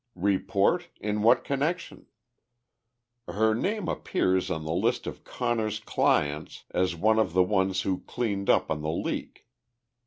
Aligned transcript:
"Report? 0.15 0.89
In 0.99 1.21
what 1.21 1.43
connection?" 1.43 2.07
"Her 3.27 3.53
name 3.53 3.87
appears 3.87 4.49
on 4.49 4.65
the 4.65 4.73
list 4.73 5.05
of 5.05 5.23
Connor's 5.23 5.79
clients 5.79 6.63
as 6.71 6.95
one 6.95 7.19
of 7.19 7.33
the 7.33 7.43
ones 7.43 7.83
who 7.83 7.99
cleaned 8.07 8.49
up 8.49 8.71
on 8.71 8.81
the 8.81 8.89
'leak.' 8.89 9.45